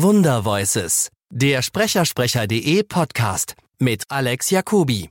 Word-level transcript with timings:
Wundervoices, 0.00 1.08
der 1.28 1.60
Sprechersprecher.de 1.60 2.84
Podcast 2.84 3.56
mit 3.80 4.04
Alex 4.08 4.50
Jacobi. 4.50 5.10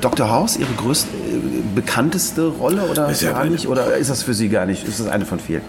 Dr. 0.00 0.30
House 0.30 0.56
Ihre 0.56 0.72
größte, 0.72 1.08
äh, 1.14 1.40
bekannteste 1.74 2.46
Rolle 2.46 2.88
oder 2.90 3.10
Ist 3.10 3.20
gar 3.20 3.44
nicht? 3.44 3.68
Oder 3.68 3.94
ist 3.98 4.08
das 4.08 4.22
für 4.22 4.32
Sie 4.32 4.48
gar 4.48 4.64
nicht? 4.64 4.88
Ist 4.88 5.00
das 5.00 5.08
eine 5.08 5.26
von 5.26 5.38
vielen? 5.38 5.60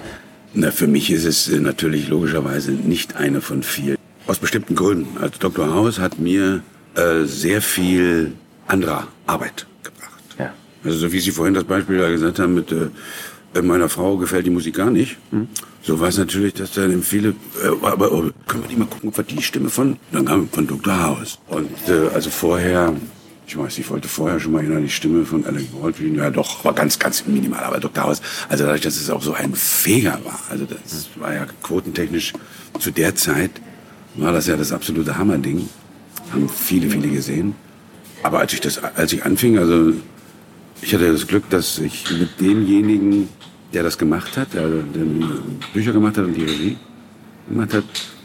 Na, 0.54 0.72
für 0.72 0.88
mich 0.88 1.12
ist 1.12 1.26
es 1.26 1.50
äh, 1.50 1.60
natürlich 1.60 2.08
logischerweise 2.08 2.72
nicht 2.72 3.18
eine 3.18 3.42
von 3.42 3.64
vielen. 3.64 4.01
Aus 4.28 4.40
bestimmten 4.40 4.76
Gründen. 4.76 5.18
Also 5.18 5.34
Dr. 5.40 5.74
House 5.74 6.00
hat 6.00 6.20
mir 6.20 6.62
äh, 6.96 7.24
sehr 7.26 7.62
viel 7.62 8.34
anderer 8.68 9.08
Arbeit 9.26 9.66
gebracht. 9.84 10.23
Ja. 10.38 10.54
Also 10.84 10.98
so 10.98 11.12
wie 11.12 11.20
Sie 11.20 11.32
vorhin 11.32 11.54
das 11.54 11.64
Beispiel 11.64 11.98
da 11.98 12.09
gesagt 12.09 12.40
haben 12.40 12.54
mit 12.54 12.72
äh, 12.72 12.88
äh, 13.54 13.62
meiner 13.62 13.90
Frau 13.90 14.18
gefällt 14.18 14.45
die 14.45 14.52
Musik 14.52 14.76
gar 14.76 14.90
nicht. 14.90 15.18
So 15.84 16.00
war 16.00 16.09
es 16.09 16.18
natürlich, 16.18 16.54
dass 16.54 16.72
dann 16.72 17.02
viele, 17.02 17.30
äh, 17.30 17.86
aber 17.86 18.12
oh, 18.12 18.30
können 18.48 18.64
wir 18.64 18.68
nicht 18.68 18.78
mal 18.78 18.86
gucken, 18.86 19.09
ob 19.09 19.18
wir 19.18 19.23
die 19.23 19.42
Stimme 19.42 19.70
von, 19.70 19.98
dann 20.12 20.26
kam 20.26 20.48
von 20.50 20.67
Dr. 20.67 21.03
House. 21.03 21.40
Und 21.48 21.70
äh, 21.90 22.14
also 22.14 22.30
vorher, 22.30 22.94
ich 23.48 23.58
weiß, 23.58 23.78
ich 23.80 23.90
wollte 23.90 24.08
vorher 24.08 24.40
schon 24.40 24.53
mal 24.53 24.64
in 24.64 24.84
die 24.84 24.90
Stimme 24.90 25.26
von 25.26 25.45
Alec 25.45 25.67
Baldwin, 25.81 26.16
ja 26.16 26.30
doch, 26.30 26.64
war 26.64 26.73
ganz, 26.73 26.98
ganz 27.00 27.26
minimal, 27.26 27.64
aber 27.64 27.80
Dr. 27.80 28.03
House, 28.03 28.22
also 28.48 28.64
dadurch, 28.64 28.81
dass 28.81 28.95
es 28.95 29.09
auch 29.09 29.22
so 29.22 29.34
ein 29.34 29.53
Feger 29.56 30.20
war, 30.23 30.40
also 30.50 30.66
das 30.66 31.09
war 31.16 31.34
ja 31.34 31.45
quotentechnisch 31.64 32.34
zu 32.80 32.92
der 32.92 33.16
Zeit, 33.16 33.52
war 34.16 34.32
das 34.32 34.48
ja 34.48 34.58
das 34.58 34.72
absolute 34.72 35.18
Hammerding. 35.18 35.68
Haben 36.32 36.50
viele, 36.50 36.90
viele 36.90 37.10
gesehen. 37.10 37.56
Aber 38.24 38.40
als 38.40 38.54
ich 38.54 38.62
das, 38.62 38.78
als 38.84 39.14
ich 39.14 39.26
anfing, 39.26 39.58
also 39.58 39.94
ich 40.81 40.94
hatte 40.94 41.12
das 41.12 41.28
Glück, 41.28 41.50
dass 41.50 41.80
ich 41.80 42.06
mit 42.12 42.40
demjenigen, 42.40 43.30
der 43.73 43.84
das 43.84 43.98
gemacht 43.98 44.38
hat, 44.38 44.53
der 44.53 44.68
die 44.68 45.26
Bücher 45.73 45.94
gemacht 45.94 46.18
hat 46.18 46.26
und 46.26 46.34
die 46.34 46.44
Regie 46.44 46.78
gemacht 47.48 47.73
hat, 47.73 47.84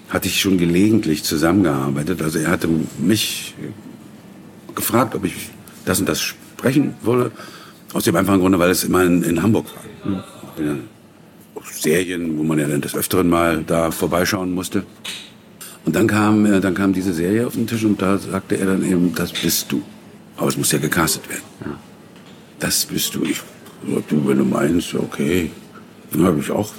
hatte 0.09 0.29
ich 0.29 0.41
schon 0.41 0.59
gelegentlich 0.59 1.25
zusammengearbeitet. 1.25 2.23
Also 2.23 2.39
er 2.39 2.51
hatte 2.51 2.69
mich 2.99 3.55
gefragt, 4.75 5.15
ob 5.15 5.25
ich 5.25 5.51
das 5.85 6.01
und 6.01 6.09
das 6.09 6.21
sprechen 6.21 6.95
wolle. 7.03 7.33
Aus 7.93 8.05
dem 8.05 8.17
einfachen 8.17 8.41
Grunde, 8.41 8.59
weil 8.59 8.71
es 8.71 8.85
immer 8.85 9.05
in, 9.05 9.23
in 9.23 9.43
Hamburg 9.43 9.67
war. 9.75 10.25
Ja, 10.65 10.77
Serien, 11.71 12.39
wo 12.39 12.43
man 12.43 12.59
ja 12.59 12.67
dann 12.67 12.81
des 12.81 12.95
Öfteren 12.95 13.29
mal 13.29 13.63
da 13.67 13.91
vorbeischauen 13.91 14.53
musste. 14.53 14.85
Und 15.87 15.95
dann 15.95 16.09
kam, 16.09 16.45
äh, 16.45 16.61
dann 16.61 16.75
kam 16.75 16.93
diese 16.93 17.15
Serie 17.15 17.47
auf 17.47 17.55
den 17.55 17.67
Tisch 17.67 17.85
und 17.85 18.03
da 18.03 18.19
sagte 18.19 18.59
er 18.59 18.67
dann 18.67 18.85
eben, 18.85 19.15
das 19.15 19.33
bist 19.33 19.71
du. 19.71 19.83
Aber 20.37 20.49
es 20.49 20.57
muss 20.59 20.73
ja 20.73 20.79
gecastet 20.79 21.29
werden. 21.31 21.79
Das 22.59 22.85
bist 22.85 23.15
du. 23.15 23.23
Ich 23.23 23.41
sagte, 23.89 24.29
wenn 24.29 24.39
du 24.39 24.45
meinst, 24.45 24.95
okay. 24.95 25.51
Dann 26.11 26.25
habe 26.25 26.41
ich 26.41 26.51
auch 26.51 26.73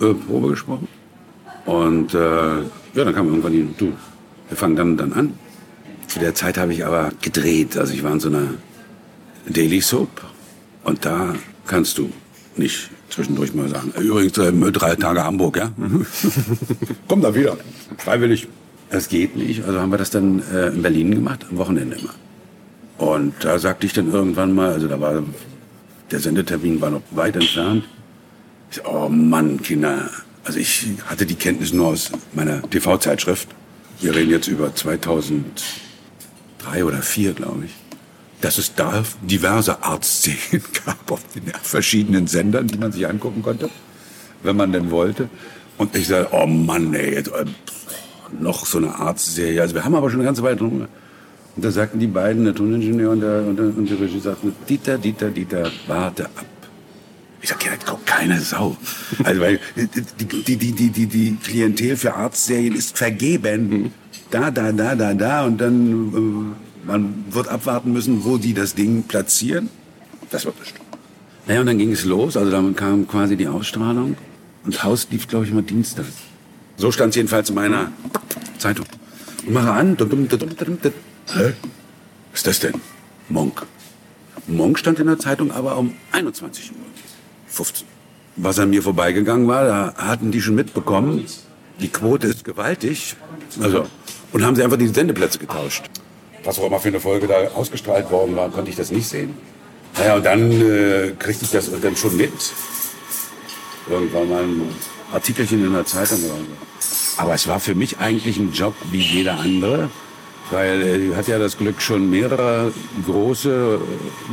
äh, 0.00 0.14
Probe 0.14 0.48
gesprochen. 0.50 0.88
Und 1.66 2.14
äh, 2.14 2.58
ja, 2.94 3.04
dann 3.04 3.14
kam 3.14 3.28
irgendwann 3.28 3.52
die, 3.52 3.68
du, 3.76 3.92
wir 4.48 4.56
fangen 4.56 4.76
dann, 4.76 4.96
dann 4.96 5.12
an. 5.12 5.34
Zu 6.06 6.20
der 6.20 6.34
Zeit 6.34 6.58
habe 6.58 6.72
ich 6.72 6.86
aber 6.86 7.10
gedreht. 7.20 7.76
Also 7.76 7.92
ich 7.92 8.04
war 8.04 8.12
in 8.12 8.20
so 8.20 8.28
einer 8.28 8.54
Daily 9.48 9.80
Soap. 9.80 10.22
Und 10.84 11.04
da 11.04 11.34
kannst 11.66 11.98
du 11.98 12.10
nicht 12.56 12.90
zwischendurch 13.12 13.54
mal 13.54 13.68
sagen, 13.68 13.92
übrigens 14.00 14.38
äh, 14.38 14.72
drei 14.72 14.96
Tage 14.96 15.22
Hamburg, 15.22 15.56
ja? 15.56 15.70
Komm 17.08 17.20
da 17.20 17.34
wieder. 17.34 17.56
Freiwillig. 17.98 18.48
Das 18.90 19.08
geht 19.08 19.36
nicht. 19.36 19.64
Also 19.64 19.80
haben 19.80 19.90
wir 19.90 19.98
das 19.98 20.10
dann 20.10 20.42
äh, 20.52 20.68
in 20.68 20.82
Berlin 20.82 21.14
gemacht, 21.14 21.46
am 21.50 21.58
Wochenende 21.58 21.96
immer. 21.96 22.14
Und 22.98 23.34
da 23.40 23.58
sagte 23.58 23.86
ich 23.86 23.92
dann 23.92 24.12
irgendwann 24.12 24.54
mal, 24.54 24.72
also 24.72 24.86
da 24.86 25.00
war, 25.00 25.22
der 26.10 26.20
Sendetermin 26.20 26.80
war 26.80 26.90
noch 26.90 27.02
weit 27.10 27.36
entfernt. 27.36 27.84
Ich 28.70 28.76
so, 28.76 28.84
oh 28.84 29.08
Mann, 29.08 29.62
Kinder. 29.62 30.10
Also 30.44 30.58
ich 30.58 30.86
hatte 31.06 31.24
die 31.24 31.34
Kenntnis 31.34 31.72
nur 31.72 31.88
aus 31.88 32.10
meiner 32.32 32.62
TV-Zeitschrift. 32.62 33.48
Wir 34.00 34.14
reden 34.14 34.30
jetzt 34.30 34.48
über 34.48 34.74
2003 34.74 36.84
oder 36.84 37.00
2004, 37.00 37.32
glaube 37.32 37.64
ich. 37.66 37.81
Dass 38.42 38.58
es 38.58 38.74
da 38.74 39.02
diverse 39.22 39.82
Arztszenen 39.82 40.62
gab 40.84 41.10
auf 41.10 41.22
den 41.34 41.44
verschiedenen 41.62 42.26
Sendern, 42.26 42.66
die 42.66 42.76
man 42.76 42.92
sich 42.92 43.08
angucken 43.08 43.42
konnte, 43.42 43.70
wenn 44.42 44.56
man 44.56 44.72
denn 44.72 44.90
wollte. 44.90 45.30
Und 45.78 45.96
ich 45.96 46.08
sage, 46.08 46.28
oh 46.32 46.46
Mann, 46.46 46.92
ey, 46.92 47.14
jetzt, 47.14 47.28
äh, 47.28 47.44
noch 48.38 48.66
so 48.66 48.78
eine 48.78 48.94
Arztserie. 48.94 49.60
Also 49.60 49.74
wir 49.74 49.84
haben 49.84 49.94
aber 49.94 50.10
schon 50.10 50.20
eine 50.20 50.26
ganze 50.26 50.42
Weile 50.42 50.56
drum. 50.56 50.86
Und 51.54 51.64
da 51.64 51.70
sagten 51.70 51.98
die 51.98 52.06
beiden, 52.06 52.44
der 52.44 52.54
Toningenieur 52.54 53.10
und 53.12 53.20
der, 53.20 53.44
und 53.46 53.56
der, 53.56 53.66
und 53.66 53.90
der 53.90 54.00
Regie, 54.00 54.20
sagten, 54.20 54.54
Dieter, 54.68 54.98
Dieter, 54.98 55.30
Dieter, 55.30 55.70
warte 55.86 56.26
ab. 56.26 56.46
Ich 57.42 57.48
sag, 57.48 57.64
ja, 57.64 57.72
das 57.74 57.84
guckt 57.84 58.06
keine 58.06 58.40
Sau. 58.40 58.76
Also, 59.24 59.40
weil 59.40 59.58
die, 59.76 59.88
die, 60.46 60.56
die, 60.56 60.72
die, 60.72 60.90
die, 60.90 61.06
die 61.06 61.36
Klientel 61.42 61.96
für 61.96 62.14
Arztserien 62.14 62.74
ist 62.74 62.96
vergeben. 62.96 63.92
Da, 64.30 64.50
da, 64.50 64.72
da, 64.72 64.94
da, 64.94 65.12
da. 65.12 65.44
Und 65.44 65.60
dann, 65.60 66.54
äh, 66.56 66.71
man 66.84 67.24
wird 67.30 67.48
abwarten 67.48 67.92
müssen, 67.92 68.24
wo 68.24 68.38
die 68.38 68.54
das 68.54 68.74
Ding 68.74 69.04
platzieren. 69.04 69.68
Das 70.30 70.44
wird 70.44 70.58
bestimmt. 70.58 70.86
Naja, 71.46 71.60
und 71.60 71.66
dann 71.66 71.78
ging 71.78 71.92
es 71.92 72.04
los. 72.04 72.36
Also 72.36 72.50
dann 72.50 72.74
kam 72.76 73.06
quasi 73.06 73.36
die 73.36 73.48
Ausstrahlung. 73.48 74.16
Und 74.64 74.84
Haus 74.84 75.08
lief, 75.10 75.28
glaube 75.28 75.44
ich, 75.44 75.50
immer 75.50 75.62
dienstags. 75.62 76.14
So 76.76 76.92
stand 76.92 77.10
es 77.10 77.16
jedenfalls 77.16 77.48
in 77.48 77.56
meiner 77.56 77.92
Zeitung. 78.58 78.86
Und 79.46 79.52
mache 79.52 79.72
an. 79.72 79.96
Dum, 79.96 80.08
dum, 80.08 80.28
dum. 80.28 80.48
Hä? 81.34 81.52
Was 82.30 82.40
ist 82.40 82.46
das 82.46 82.60
denn? 82.60 82.74
Monk. 83.28 83.66
Monk 84.46 84.78
stand 84.78 84.98
in 84.98 85.06
der 85.06 85.18
Zeitung 85.18 85.52
aber 85.52 85.76
um 85.76 85.94
21 86.12 86.70
Uhr. 86.72 86.76
15. 87.46 87.86
Was 88.36 88.58
an 88.58 88.70
mir 88.70 88.82
vorbeigegangen 88.82 89.46
war, 89.46 89.64
da 89.66 89.94
hatten 89.96 90.30
die 90.30 90.40
schon 90.40 90.54
mitbekommen, 90.54 91.26
die 91.80 91.88
Quote 91.88 92.28
ist 92.28 92.44
gewaltig. 92.44 93.16
Also, 93.60 93.86
und 94.32 94.42
haben 94.42 94.56
sie 94.56 94.62
einfach 94.62 94.78
die 94.78 94.88
Sendeplätze 94.88 95.38
getauscht. 95.38 95.90
Was 96.44 96.58
auch 96.58 96.66
immer 96.66 96.80
für 96.80 96.88
eine 96.88 97.00
Folge 97.00 97.26
da 97.26 97.34
ausgestrahlt 97.54 98.10
worden 98.10 98.36
war, 98.36 98.50
konnte 98.50 98.70
ich 98.70 98.76
das 98.76 98.90
nicht 98.90 99.08
sehen. 99.08 99.34
Naja, 99.98 100.16
und 100.16 100.24
dann 100.24 100.50
äh, 100.50 101.12
kriegte 101.18 101.44
ich 101.44 101.50
das 101.50 101.70
dann 101.80 101.96
schon 101.96 102.16
mit. 102.16 102.32
Irgendwann 103.88 104.28
mal 104.28 104.42
ein 104.42 104.62
Artikelchen 105.12 105.64
in 105.64 105.72
der 105.72 105.84
Zeitung 105.84 106.18
oder 106.24 106.34
so. 106.34 107.20
Aber 107.22 107.34
es 107.34 107.46
war 107.46 107.60
für 107.60 107.74
mich 107.74 107.98
eigentlich 107.98 108.38
ein 108.38 108.52
Job 108.52 108.74
wie 108.90 109.00
jeder 109.00 109.38
andere. 109.38 109.90
Weil 110.50 110.82
er 110.82 111.16
hat 111.16 111.28
ja 111.28 111.38
das 111.38 111.56
Glück, 111.56 111.80
schon 111.80 112.10
mehrere 112.10 112.72
große, 113.06 113.80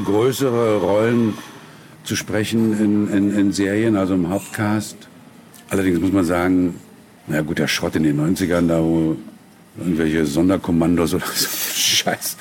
größere 0.04 0.78
Rollen 0.78 1.38
zu 2.04 2.16
sprechen 2.16 2.78
in, 2.80 3.14
in, 3.14 3.38
in 3.38 3.52
Serien, 3.54 3.96
also 3.96 4.16
im 4.16 4.30
Hauptcast. 4.30 4.98
Allerdings 5.70 6.00
muss 6.00 6.12
man 6.12 6.26
sagen, 6.26 6.76
na 7.28 7.42
gut, 7.42 7.60
der 7.60 7.68
Schrott 7.68 7.96
in 7.96 8.04
den 8.04 8.20
90ern, 8.20 8.68
da 8.68 8.82
wo 8.82 9.16
irgendwelche 9.78 10.26
Sonderkommandos 10.26 11.14
oder 11.14 11.26
so, 11.26 11.48
Scheiß, 11.76 12.38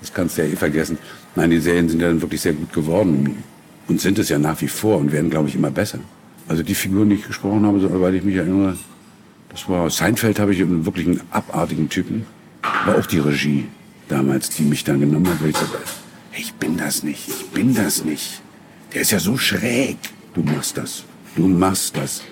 das 0.00 0.12
kannst 0.12 0.38
du 0.38 0.42
ja 0.42 0.48
eh 0.48 0.56
vergessen. 0.56 0.98
Nein, 1.34 1.50
die 1.50 1.60
Serien 1.60 1.88
sind 1.88 2.00
ja 2.00 2.08
dann 2.08 2.20
wirklich 2.20 2.40
sehr 2.40 2.52
gut 2.52 2.72
geworden 2.72 3.42
und 3.88 4.00
sind 4.00 4.18
es 4.18 4.28
ja 4.28 4.38
nach 4.38 4.60
wie 4.60 4.68
vor 4.68 4.98
und 4.98 5.12
werden, 5.12 5.30
glaube 5.30 5.48
ich, 5.48 5.54
immer 5.54 5.70
besser. 5.70 5.98
Also 6.48 6.62
die 6.62 6.74
Figuren, 6.74 7.08
die 7.08 7.16
ich 7.16 7.26
gesprochen 7.26 7.64
habe, 7.64 7.80
soweit 7.80 8.14
ich 8.14 8.24
mich 8.24 8.36
erinnere, 8.36 8.76
das 9.48 9.68
war 9.68 9.88
Seinfeld, 9.90 10.38
habe 10.38 10.54
ich 10.54 10.62
einen 10.62 10.84
wirklich 10.86 11.06
einen 11.06 11.20
abartigen 11.30 11.88
Typen. 11.88 12.26
War 12.84 12.98
auch 12.98 13.06
die 13.06 13.18
Regie 13.18 13.66
damals, 14.08 14.50
die 14.50 14.62
mich 14.62 14.84
dann 14.84 15.00
genommen 15.00 15.28
hat, 15.28 15.42
weil 15.42 15.50
ich 15.50 15.56
sagte, 15.56 15.78
hey, 16.30 16.42
ich 16.42 16.52
bin 16.54 16.76
das 16.76 17.02
nicht, 17.02 17.28
ich 17.28 17.46
bin 17.50 17.74
das 17.74 18.04
nicht. 18.04 18.40
Der 18.94 19.02
ist 19.02 19.10
ja 19.10 19.18
so 19.18 19.36
schräg. 19.36 19.98
Du 20.34 20.42
machst 20.42 20.76
das, 20.76 21.04
du 21.36 21.46
machst 21.46 21.96
das. 21.96 22.22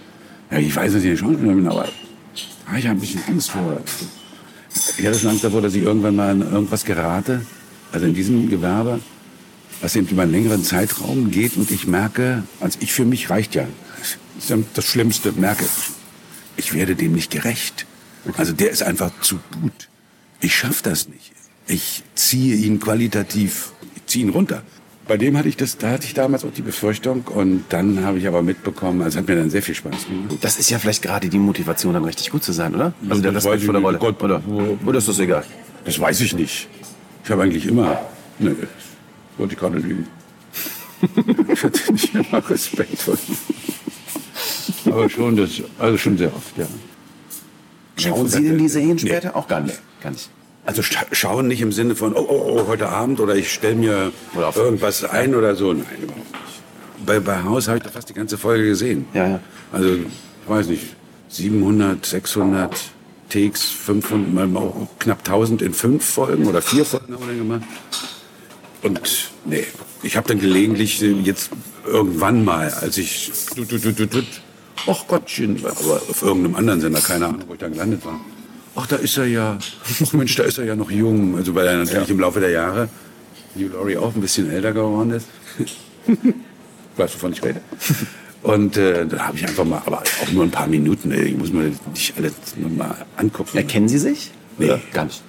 Ja, 0.51 0.59
ich 0.59 0.75
weiß, 0.75 0.95
dass 0.95 1.03
ich 1.03 1.09
eine 1.09 1.17
Schauspieler 1.17 1.55
bin, 1.55 1.67
aber 1.67 1.89
ah, 2.67 2.79
ich 2.79 2.87
habe 2.87 2.97
ein 2.97 3.01
bisschen 3.01 3.23
Angst 3.29 3.51
vor. 3.51 3.81
Ich 4.97 5.07
hatte 5.07 5.19
schon 5.19 5.31
Angst 5.31 5.45
davor, 5.45 5.63
dass 5.63 5.75
ich 5.75 5.83
irgendwann 5.83 6.17
mal 6.17 6.35
in 6.35 6.43
irgendwas 6.43 6.85
gerate, 6.85 7.45
also 7.93 8.07
in 8.07 8.15
diesem 8.15 8.49
Gewerbe, 8.49 9.01
was 9.81 9.97
eben 9.97 10.07
über 10.09 10.23
einen 10.23 10.33
längeren 10.33 10.63
Zeitraum 10.63 11.31
geht 11.31 11.57
und 11.57 11.71
ich 11.71 11.87
merke, 11.87 12.45
also 12.61 12.79
ich 12.81 12.93
für 12.93 13.05
mich 13.05 13.31
reicht 13.31 13.55
ja. 13.55 13.67
Das 14.49 14.59
das 14.75 14.85
Schlimmste, 14.85 15.33
merke 15.33 15.65
ich. 15.65 16.65
Ich 16.65 16.75
werde 16.75 16.95
dem 16.95 17.13
nicht 17.13 17.31
gerecht. 17.31 17.87
Also 18.37 18.53
der 18.53 18.71
ist 18.71 18.83
einfach 18.83 19.11
zu 19.21 19.39
gut. 19.61 19.89
Ich 20.41 20.55
schaffe 20.55 20.83
das 20.83 21.09
nicht. 21.09 21.33
Ich 21.67 22.03
ziehe 22.15 22.57
ihn 22.57 22.81
qualitativ, 22.81 23.73
ich 23.97 24.07
ziehe 24.07 24.25
ihn 24.25 24.31
runter. 24.31 24.63
Bei 25.11 25.17
dem 25.17 25.37
hatte 25.37 25.49
ich 25.49 25.57
das, 25.57 25.77
da 25.77 25.91
hatte 25.91 26.05
ich 26.07 26.15
damals 26.15 26.45
auch 26.45 26.53
die 26.53 26.63
Befürchtung 26.63 27.23
und 27.23 27.65
dann 27.71 28.05
habe 28.05 28.19
ich 28.19 28.29
aber 28.29 28.43
mitbekommen, 28.43 29.03
also 29.03 29.19
hat 29.19 29.27
mir 29.27 29.35
dann 29.35 29.51
sehr 29.51 29.61
viel 29.61 29.75
Spaß 29.75 30.07
gemacht. 30.07 30.39
Das 30.41 30.57
ist 30.57 30.71
ja 30.71 30.79
vielleicht 30.79 31.03
gerade 31.03 31.29
die 31.29 31.41
Motivation, 31.41 31.95
dann 31.95 32.05
richtig 32.05 32.31
gut 32.31 32.45
zu 32.45 32.53
sein, 32.53 32.77
oder? 32.77 32.93
Also 33.09 33.21
der 33.21 33.35
Respekt 33.35 33.65
vor 33.65 33.75
der. 33.75 33.83
Rolle. 33.83 33.99
Gott, 33.99 34.23
oder? 34.23 34.41
oder 34.87 34.99
ist 34.99 35.09
das 35.09 35.19
egal? 35.19 35.43
Das 35.85 35.99
weiß 35.99 36.21
ich 36.21 36.37
nicht. 36.37 36.69
Ich 37.25 37.31
habe 37.33 37.43
eigentlich 37.43 37.67
immer, 37.67 38.01
nee, 38.39 38.51
das 38.51 38.69
wollte 39.37 39.55
ich 39.55 39.59
gerade 39.59 39.79
lügen. 39.79 40.07
ich 41.53 41.65
hatte 41.65 41.93
nicht 41.93 42.15
immer 42.15 42.49
Respekt 42.49 42.99
vor 42.99 43.15
ihm. 43.15 44.93
Aber 44.93 45.11
schon, 45.11 45.35
das, 45.35 45.61
also 45.81 45.99
schon 45.99 46.19
sehr 46.19 46.33
oft, 46.33 46.57
ja. 46.57 46.69
Schauen 47.97 48.29
Sie 48.29 48.45
denn 48.45 48.59
die 48.59 48.69
Serien 48.69 48.97
später? 48.97 49.35
Auch 49.35 49.49
gar 49.49 49.59
nicht. 49.59 49.83
Gar 50.01 50.13
nicht. 50.13 50.31
Also 50.67 50.83
scha 50.83 51.07
schauen 51.13 51.49
nicht 51.49 51.61
im 51.63 51.73
Sinne 51.73 51.97
von, 51.97 52.15
oh, 52.15 52.27
oh, 52.29 52.59
oh 52.59 52.67
heute 52.69 52.89
Abend 52.89 53.21
oder 53.21 53.35
ich 53.35 53.53
stelle 53.53 53.77
mir 53.77 54.13
irgendwas 54.55 55.05
ein 55.05 55.35
oder 55.35 55.57
so. 55.57 55.73
Nein, 55.73 55.87
überhaupt 56.03 56.19
nicht. 56.19 57.07
Bei, 57.07 57.19
bei 57.19 57.43
Haus 57.43 57.67
habe 57.69 57.79
ich 57.79 57.85
da 57.85 57.91
fast 57.91 58.09
die 58.11 58.15
ganze 58.15 58.37
Folge 58.37 58.67
gesehen. 58.67 59.07
Ja, 59.15 59.27
ja. 59.27 59.41
Also, 59.73 59.95
ich 59.95 60.49
weiß 60.49 60.67
nicht, 60.69 60.85
700, 61.29 62.05
600 62.05 62.77
Takes, 63.31 63.63
500, 63.65 64.51
mal 64.51 64.61
auch 64.61 64.89
knapp 64.99 65.21
1000 65.21 65.63
in 65.63 65.73
fünf 65.73 66.05
Folgen 66.05 66.47
oder 66.47 66.61
vier 66.61 66.85
Folgen 66.85 67.15
haben 67.15 67.21
wir 67.21 67.29
dann 67.29 67.39
gemacht. 67.39 67.63
Und 68.83 69.31
nee, 69.45 69.65
ich 70.03 70.17
habe 70.17 70.29
dann 70.29 70.41
gelegentlich 70.41 71.03
äh, 71.03 71.13
jetzt 71.13 71.51
irgendwann 71.87 72.45
mal, 72.45 72.71
als 72.71 72.99
ich, 72.99 73.31
du, 73.55 73.65
du, 73.65 73.79
du, 73.79 73.93
du, 73.93 74.07
du, 74.07 74.23
ach 74.87 75.07
Gottchen, 75.07 75.65
aber 75.65 76.03
auf 76.09 76.23
irgendeinem 76.23 76.57
anderen 76.57 76.81
Sender, 76.81 77.01
keine 77.01 77.27
Ahnung, 77.27 77.45
wo 77.47 77.55
ich 77.55 77.61
da 77.61 77.69
gelandet 77.69 78.05
war. 78.05 78.21
Ach, 78.75 78.87
da 78.87 78.97
ist 78.97 79.17
er 79.17 79.27
ja, 79.27 79.59
ach 80.03 80.13
Mensch, 80.13 80.35
da 80.37 80.45
ist 80.45 80.59
er 80.59 80.65
ja 80.65 80.77
noch 80.77 80.91
jung. 80.91 81.37
Also 81.37 81.55
weil 81.55 81.67
er 81.67 81.79
natürlich 81.79 82.11
im 82.11 82.21
Laufe 82.21 82.41
der 82.41 82.51
Jahre, 82.51 82.89
Hugh 83.57 83.73
Laurie 83.73 83.97
auch 83.97 84.15
ein 84.15 84.21
bisschen 84.21 84.51
älter 84.51 84.73
geworden 84.73 85.11
ist. 85.11 85.27
weißt 86.97 87.15
du, 87.15 87.19
wovon 87.19 87.33
ich 87.33 87.43
rede? 87.43 87.61
Und 88.43 88.77
äh, 88.77 89.07
da 89.07 89.27
habe 89.27 89.37
ich 89.37 89.47
einfach 89.47 89.65
mal, 89.65 89.83
aber 89.85 89.99
auch 89.99 90.33
nur 90.33 90.45
ein 90.45 90.51
paar 90.51 90.67
Minuten, 90.67 91.11
ey, 91.11 91.25
ich 91.25 91.37
muss 91.37 91.53
mir 91.53 91.73
nicht 91.93 92.17
alles 92.17 92.33
nochmal 92.57 92.95
angucken. 93.17 93.57
Erkennen 93.57 93.89
Sie 93.89 93.99
sich? 93.99 94.31
Nee. 94.57 94.67
Oder 94.67 94.81
Gar 94.93 95.05
nicht. 95.07 95.23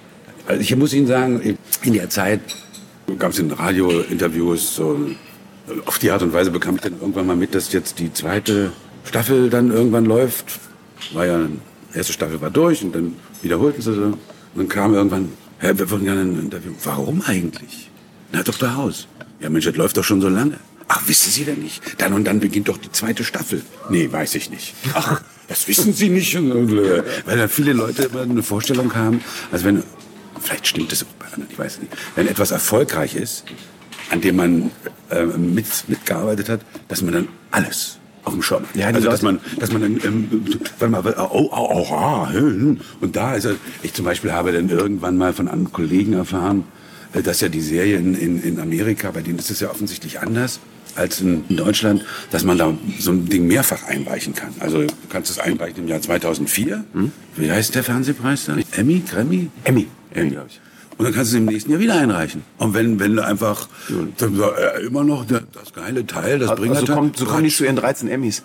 Also 0.46 0.60
ich 0.60 0.74
muss 0.76 0.92
Ihnen 0.92 1.06
sagen, 1.06 1.56
in 1.82 1.92
der 1.92 2.08
Zeit 2.08 2.40
gab 3.18 3.32
es 3.32 3.38
in 3.38 3.50
Radiointerviews 3.50 4.74
so 4.74 4.98
auf 5.84 5.98
die 5.98 6.10
Art 6.10 6.22
und 6.22 6.32
Weise 6.32 6.50
bekam 6.50 6.76
ich 6.76 6.80
dann 6.80 6.94
irgendwann 7.00 7.26
mal 7.26 7.36
mit, 7.36 7.54
dass 7.54 7.72
jetzt 7.72 7.98
die 7.98 8.12
zweite 8.12 8.72
Staffel 9.04 9.50
dann 9.50 9.70
irgendwann 9.70 10.04
läuft. 10.04 10.58
War 11.12 11.26
ja, 11.26 11.40
erste 11.94 12.12
Staffel 12.12 12.40
war 12.40 12.50
durch 12.50 12.82
und 12.84 12.94
dann 12.94 13.14
wiederholten 13.42 13.82
sie 13.82 13.94
so. 13.94 14.02
Und 14.02 14.18
dann 14.54 14.68
kam 14.68 14.94
irgendwann, 14.94 15.32
Herr, 15.58 15.78
wir 15.78 15.88
würden 15.90 16.04
gerne 16.04 16.22
ein 16.22 16.38
Interview. 16.38 16.72
Warum 16.84 17.22
eigentlich? 17.22 17.90
Na, 18.32 18.42
Dr. 18.42 18.74
Haus. 18.74 19.06
Ja, 19.40 19.50
Mensch, 19.50 19.64
das 19.64 19.76
läuft 19.76 19.96
doch 19.96 20.04
schon 20.04 20.20
so 20.20 20.28
lange. 20.28 20.58
Ach, 20.88 21.06
wissen 21.06 21.30
Sie 21.30 21.44
denn 21.44 21.60
nicht? 21.60 21.82
Dann 21.98 22.12
und 22.12 22.24
dann 22.24 22.40
beginnt 22.40 22.68
doch 22.68 22.76
die 22.76 22.90
zweite 22.90 23.24
Staffel. 23.24 23.62
Nee, 23.88 24.10
weiß 24.10 24.34
ich 24.34 24.50
nicht. 24.50 24.74
Ach, 24.94 25.22
das 25.48 25.66
wissen 25.68 25.92
Sie 25.92 26.08
nicht. 26.08 26.34
Weil 27.26 27.38
da 27.38 27.48
viele 27.48 27.72
Leute 27.72 28.04
immer 28.04 28.22
eine 28.22 28.42
Vorstellung 28.42 28.94
haben, 28.94 29.20
also 29.50 29.64
wenn, 29.64 29.82
vielleicht 30.40 30.66
stimmt 30.66 30.92
das 30.92 31.02
auch 31.02 31.14
bei 31.18 31.26
anderen, 31.26 31.48
ich 31.50 31.58
weiß 31.58 31.80
nicht, 31.80 31.92
wenn 32.14 32.28
etwas 32.28 32.50
erfolgreich 32.50 33.16
ist, 33.16 33.44
an 34.10 34.20
dem 34.20 34.36
man 34.36 34.70
äh, 35.10 35.24
mit, 35.24 35.66
mitgearbeitet 35.88 36.48
hat, 36.48 36.60
dass 36.88 37.02
man 37.02 37.14
dann 37.14 37.28
alles 37.50 37.98
auf 38.24 38.32
dem 38.34 38.42
hat. 38.42 38.62
Ja, 38.74 38.86
also, 38.86 39.08
dass 39.08 39.22
Leute- 39.22 39.40
man, 39.40 39.58
dass 39.58 39.72
man 39.72 39.82
dann, 39.82 40.00
ähm, 40.04 40.44
warte 40.78 40.88
mal, 40.88 41.14
oh, 41.18 41.48
oh, 41.52 41.86
oh, 41.90 41.94
ah, 41.94 42.30
hm, 42.32 42.80
und 43.00 43.16
da 43.16 43.34
ist 43.34 43.44
er, 43.44 43.56
ich 43.82 43.92
zum 43.94 44.04
Beispiel 44.04 44.32
habe 44.32 44.52
dann 44.52 44.68
irgendwann 44.68 45.16
mal 45.16 45.32
von 45.32 45.48
einem 45.48 45.72
Kollegen 45.72 46.12
erfahren, 46.12 46.64
äh, 47.14 47.22
dass 47.22 47.40
ja 47.40 47.48
die 47.48 47.60
Serie 47.60 47.96
in, 47.96 48.14
in, 48.14 48.42
in 48.42 48.60
Amerika, 48.60 49.10
bei 49.10 49.22
denen 49.22 49.38
ist 49.38 49.50
es 49.50 49.60
ja 49.60 49.70
offensichtlich 49.70 50.20
anders 50.20 50.60
als 50.94 51.20
in, 51.20 51.44
Deutschland, 51.56 52.04
dass 52.30 52.44
man 52.44 52.58
da 52.58 52.76
so 52.98 53.12
ein 53.12 53.26
Ding 53.26 53.46
mehrfach 53.46 53.84
einreichen 53.84 54.34
kann. 54.34 54.52
Also 54.60 54.82
du 54.82 54.88
kannst 55.08 55.30
es 55.30 55.38
einreichen 55.38 55.84
im 55.84 55.88
Jahr 55.88 56.02
2004. 56.02 56.84
Wie 57.36 57.50
heißt 57.50 57.74
der 57.74 57.82
Fernsehpreis 57.82 58.44
da? 58.44 58.56
Emmy? 58.72 59.02
Grammy? 59.08 59.48
Emmy. 59.64 59.86
Emmy, 60.12 60.30
glaube 60.30 60.48
ich. 60.48 60.60
Und 60.98 61.04
dann 61.04 61.14
kannst 61.14 61.32
du 61.32 61.36
es 61.36 61.40
im 61.40 61.46
nächsten 61.46 61.70
Jahr 61.70 61.80
wieder 61.80 61.94
einreichen. 61.94 62.42
Und 62.58 62.74
wenn, 62.74 63.00
wenn 63.00 63.16
du 63.16 63.24
einfach 63.24 63.68
dann, 64.18 64.36
sag, 64.36 64.58
äh, 64.58 64.86
immer 64.86 65.04
noch 65.04 65.24
das, 65.26 65.42
das 65.52 65.72
geile 65.72 66.06
Teil, 66.06 66.38
das 66.38 66.50
Also 66.50 66.62
Bringerteil, 66.62 66.94
kommt, 66.94 67.16
so 67.16 67.24
kommen 67.24 67.44
die 67.44 67.50
zu 67.50 67.64
ihren 67.64 67.76
13 67.76 68.08
Emmys. 68.08 68.42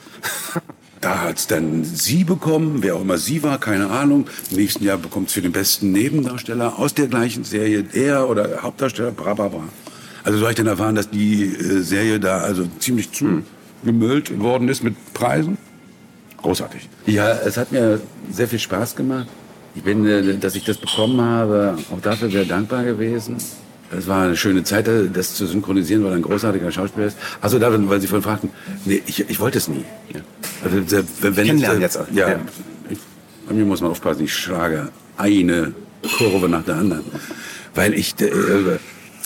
da 1.01 1.21
hat's 1.21 1.47
dann 1.47 1.83
sie 1.83 2.23
bekommen, 2.23 2.77
wer 2.81 2.95
auch 2.95 3.01
immer 3.01 3.17
sie 3.17 3.43
war, 3.43 3.59
keine 3.59 3.89
Ahnung. 3.89 4.27
Im 4.51 4.57
nächsten 4.57 4.83
Jahr 4.83 4.97
bekommt's 4.97 5.33
für 5.33 5.41
den 5.41 5.51
besten 5.51 5.91
Nebendarsteller 5.91 6.79
aus 6.79 6.93
der 6.93 7.07
gleichen 7.07 7.43
Serie 7.43 7.83
der 7.83 8.29
oder 8.29 8.63
Hauptdarsteller, 8.63 9.11
bra, 9.11 9.33
bra, 9.33 9.49
bra. 9.49 9.63
Also 10.23 10.39
so 10.39 10.45
habe 10.45 10.51
ich 10.51 10.57
dann 10.57 10.67
erfahren, 10.67 10.95
dass 10.95 11.09
die 11.09 11.43
äh, 11.43 11.81
Serie 11.81 12.19
da 12.19 12.39
also 12.39 12.67
ziemlich 12.79 13.11
zugemüllt 13.11 14.39
worden 14.39 14.67
ist 14.67 14.83
mit 14.83 14.95
Preisen. 15.13 15.57
Großartig. 16.37 16.87
Ja, 17.05 17.31
es 17.31 17.57
hat 17.57 17.71
mir 17.71 17.99
sehr 18.31 18.47
viel 18.47 18.59
Spaß 18.59 18.95
gemacht. 18.95 19.27
Ich 19.77 19.83
bin, 19.83 20.05
äh, 20.07 20.37
dass 20.37 20.55
ich 20.55 20.63
das 20.65 20.77
bekommen 20.77 21.21
habe, 21.21 21.77
auch 21.91 22.01
dafür 22.01 22.29
sehr 22.31 22.45
dankbar 22.45 22.83
gewesen. 22.83 23.37
Es 23.95 24.07
war 24.07 24.23
eine 24.25 24.35
schöne 24.35 24.63
Zeit, 24.63 24.87
äh, 24.87 25.07
das 25.13 25.35
zu 25.35 25.45
synchronisieren, 25.45 26.03
weil 26.03 26.11
er 26.11 26.15
ein 26.17 26.21
großartiger 26.23 26.71
Schauspieler 26.71 27.07
ist. 27.07 27.17
Also 27.41 27.59
da, 27.59 27.69
weil 27.89 28.01
Sie 28.01 28.07
vorhin 28.07 28.23
fragten, 28.23 28.49
nee, 28.85 29.01
ich, 29.05 29.29
ich 29.29 29.39
wollte 29.39 29.59
es 29.59 29.67
nie. 29.67 29.85
Also, 30.63 30.79
der- 30.81 31.03
wenn, 31.21 31.35
wenn 31.37 31.45
Kennenlernen 31.45 31.77
ich, 31.77 31.83
jetzt 31.83 31.97
auch. 31.97 32.07
Ja, 32.11 32.29
Ja. 32.31 32.39
Ich, 32.89 32.97
bei 33.47 33.53
mir 33.53 33.65
muss 33.65 33.79
man 33.81 33.91
aufpassen, 33.91 34.23
ich 34.23 34.33
schlage 34.33 34.89
eine 35.15 35.73
Kurve 36.17 36.49
nach 36.49 36.63
der 36.63 36.75
anderen. 36.75 37.03
Weil 37.75 37.93
ich, 37.93 38.19
äh, 38.19 38.31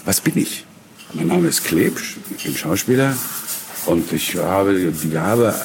was 0.06 0.20
bin 0.20 0.38
ich? 0.38 0.66
Mein 1.14 1.28
Name 1.28 1.48
ist 1.48 1.64
Klebsch, 1.64 2.18
ich 2.38 2.44
bin 2.44 2.56
Schauspieler 2.56 3.16
und 3.86 4.12
ich 4.14 4.36
habe 4.36 4.74
die 5.04 5.10
Gabe, 5.10 5.56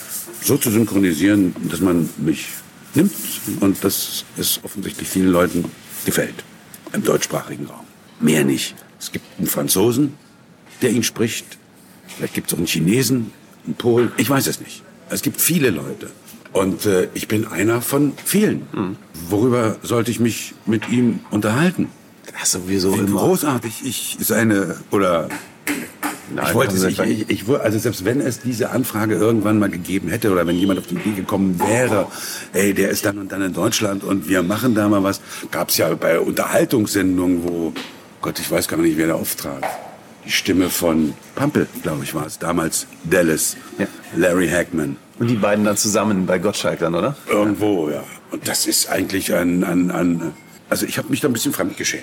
so 0.43 0.57
zu 0.57 0.71
synchronisieren, 0.71 1.55
dass 1.71 1.81
man 1.81 2.09
mich 2.19 2.47
nimmt 2.97 3.13
und 3.61 3.83
dass 3.85 4.25
es 4.37 4.61
offensichtlich 4.63 5.09
vielen 5.09 5.29
Leuten 5.29 5.65
gefällt 6.05 6.35
im 6.93 7.03
deutschsprachigen 7.03 7.67
Raum. 7.67 7.85
Mehr 8.21 8.45
nicht. 8.45 8.75
Es 8.99 9.13
gibt 9.13 9.25
einen 9.39 9.47
Franzosen, 9.47 10.15
der 10.83 10.91
ihn 10.91 11.03
spricht. 11.03 11.59
Vielleicht 12.09 12.35
gibt 12.35 12.49
es 12.49 12.55
auch 12.55 12.59
einen 12.59 12.67
Chinesen, 12.67 13.33
einen 13.67 13.75
Polen. 13.75 14.13
Ich 14.17 14.31
weiß 14.31 14.47
es 14.47 14.61
nicht. 14.61 14.83
Es 15.11 15.23
gibt 15.23 15.41
viele 15.41 15.71
Leute. 15.71 16.11
Und 16.53 16.87
äh, 16.87 17.09
ich 17.13 17.29
bin 17.29 17.47
einer 17.47 17.83
von 17.83 18.15
vielen. 18.25 18.97
Worüber 19.29 19.77
sollte 19.83 20.11
ich 20.11 20.21
mich 20.21 20.55
mit 20.65 20.89
ihm 20.89 21.21
unterhalten? 21.31 21.89
Das 22.33 22.53
sowieso 22.53 22.95
Wie 22.95 23.01
immer. 23.01 23.21
großartig 23.21 23.83
ich 23.85 24.17
seine 24.21 24.79
oder 24.91 25.29
Nein, 26.35 26.45
ich 26.49 26.55
wollte 26.55 26.75
kann 26.75 26.87
es. 27.09 27.11
Ich, 27.11 27.31
ich, 27.31 27.43
wür- 27.45 27.59
also 27.59 27.79
selbst 27.79 28.05
wenn 28.05 28.21
es 28.21 28.41
diese 28.41 28.71
Anfrage 28.71 29.15
irgendwann 29.15 29.59
mal 29.59 29.69
gegeben 29.71 30.09
hätte 30.09 30.31
oder 30.33 30.47
wenn 30.47 30.57
jemand 30.57 30.81
auf 30.81 30.87
die 30.87 30.95
Idee 30.97 31.13
gekommen 31.13 31.61
wäre, 31.61 32.09
ey, 32.53 32.75
der 32.75 32.91
ist 32.91 33.05
dann 33.05 33.19
und 33.19 33.31
dann 33.33 33.43
in 33.43 33.53
Deutschland 33.53 34.03
und 34.05 34.29
wir 34.29 34.43
machen 34.43 34.75
da 34.75 34.89
mal 34.89 35.03
was, 35.05 35.21
gab 35.51 35.69
es 35.69 35.77
ja 35.77 35.95
bei 35.95 36.19
Unterhaltungssendungen, 36.19 37.45
wo 37.49 37.73
Gott, 38.23 38.39
ich 38.41 38.51
weiß 38.51 38.67
gar 38.69 38.77
nicht, 38.79 38.97
wer 38.97 39.09
da 39.09 39.15
auftrat. 39.15 39.63
Die 40.25 40.33
Stimme 40.33 40.69
von 40.71 41.15
Pampel, 41.37 41.69
glaube 41.83 42.03
ich, 42.03 42.13
war 42.15 42.27
es 42.27 42.39
damals. 42.41 42.87
Dallas, 43.05 43.57
Ja. 43.79 43.87
Larry 44.17 44.49
Hackman. 44.49 44.97
Und 45.21 45.29
die 45.29 45.37
beiden 45.37 45.65
dann 45.65 45.77
zusammen 45.77 46.27
bei 46.27 46.39
Gottschalk 46.41 46.81
dann, 46.81 46.95
oder? 46.95 47.17
Irgendwo, 47.31 47.89
ja. 47.89 48.03
Und 48.33 48.49
das 48.49 48.67
ist 48.67 48.91
eigentlich 48.91 49.33
ein, 49.33 49.63
ein, 49.63 49.91
ein 49.93 50.33
also 50.69 50.85
ich 50.85 50.99
habe 50.99 51.09
mich 51.11 51.21
da 51.21 51.29
ein 51.29 51.33
bisschen 51.33 51.53
fremd 51.53 51.77
geschämt. 51.77 52.03